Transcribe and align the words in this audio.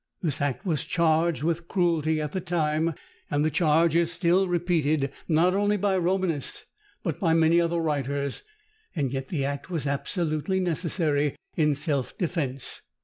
This 0.23 0.41
act 0.41 0.65
was 0.65 0.83
charged 0.83 1.43
with 1.43 1.67
cruelty 1.67 2.19
at 2.19 2.31
the 2.31 2.41
time, 2.41 2.95
and 3.29 3.45
the 3.45 3.51
charge 3.51 3.95
is 3.95 4.11
still 4.11 4.47
repeated, 4.47 5.11
not 5.27 5.53
only 5.53 5.77
by 5.77 5.95
Romanist, 5.95 6.65
but 7.03 7.19
by 7.19 7.35
many 7.35 7.61
other 7.61 7.77
writers: 7.79 8.41
yet 8.95 9.27
the 9.27 9.45
act 9.45 9.69
was 9.69 9.85
absolutely 9.85 10.59
necessary 10.59 11.35
in 11.55 11.75
self 11.75 12.17
defence. 12.17 12.81